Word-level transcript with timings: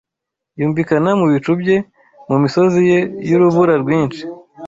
yumvikana 0.59 1.09
mu 1.19 1.25
bicu 1.31 1.51
bye, 1.61 1.77
Mu 2.29 2.35
misozi 2.43 2.79
ye 2.89 2.99
y'urubura 3.29 3.73
rwinshi 3.83 4.21